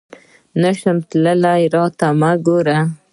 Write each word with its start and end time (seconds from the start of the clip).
نه 0.61 0.71
شم 0.79 0.97
درتلای، 1.09 1.63
راته 1.75 2.07
مه 2.19 2.31
ګوره! 2.45 2.79